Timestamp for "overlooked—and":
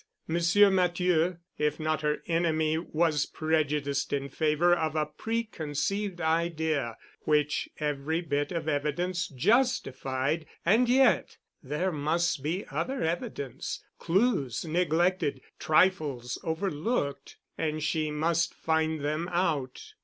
16.43-17.83